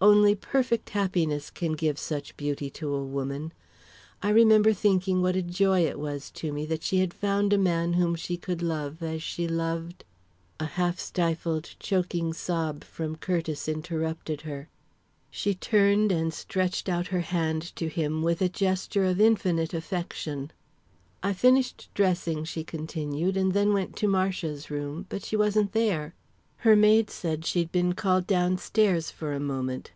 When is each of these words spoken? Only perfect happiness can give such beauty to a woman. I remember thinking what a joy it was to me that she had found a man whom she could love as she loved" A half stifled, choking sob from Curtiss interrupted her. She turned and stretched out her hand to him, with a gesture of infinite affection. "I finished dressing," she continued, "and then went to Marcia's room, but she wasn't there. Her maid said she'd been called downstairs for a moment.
Only 0.00 0.36
perfect 0.36 0.90
happiness 0.90 1.50
can 1.50 1.72
give 1.72 1.98
such 1.98 2.36
beauty 2.36 2.70
to 2.70 2.94
a 2.94 3.04
woman. 3.04 3.52
I 4.22 4.28
remember 4.30 4.72
thinking 4.72 5.22
what 5.22 5.34
a 5.34 5.42
joy 5.42 5.84
it 5.86 5.98
was 5.98 6.30
to 6.36 6.52
me 6.52 6.66
that 6.66 6.84
she 6.84 7.00
had 7.00 7.12
found 7.12 7.52
a 7.52 7.58
man 7.58 7.94
whom 7.94 8.14
she 8.14 8.36
could 8.36 8.62
love 8.62 9.02
as 9.02 9.24
she 9.24 9.48
loved" 9.48 10.04
A 10.60 10.66
half 10.66 11.00
stifled, 11.00 11.74
choking 11.80 12.32
sob 12.32 12.84
from 12.84 13.16
Curtiss 13.16 13.68
interrupted 13.68 14.42
her. 14.42 14.68
She 15.32 15.52
turned 15.56 16.12
and 16.12 16.32
stretched 16.32 16.88
out 16.88 17.08
her 17.08 17.22
hand 17.22 17.74
to 17.74 17.88
him, 17.88 18.22
with 18.22 18.40
a 18.40 18.48
gesture 18.48 19.04
of 19.04 19.20
infinite 19.20 19.74
affection. 19.74 20.52
"I 21.24 21.32
finished 21.32 21.88
dressing," 21.94 22.44
she 22.44 22.62
continued, 22.62 23.36
"and 23.36 23.52
then 23.52 23.72
went 23.72 23.96
to 23.96 24.06
Marcia's 24.06 24.70
room, 24.70 25.06
but 25.08 25.24
she 25.24 25.36
wasn't 25.36 25.72
there. 25.72 26.14
Her 26.62 26.74
maid 26.74 27.08
said 27.08 27.44
she'd 27.46 27.70
been 27.70 27.92
called 27.92 28.26
downstairs 28.26 29.12
for 29.12 29.32
a 29.32 29.38
moment. 29.38 29.92